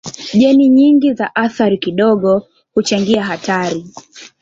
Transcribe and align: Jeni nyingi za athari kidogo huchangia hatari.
Jeni 0.33 0.69
nyingi 0.69 1.13
za 1.13 1.35
athari 1.35 1.77
kidogo 1.77 2.47
huchangia 2.73 3.23
hatari. 3.23 3.85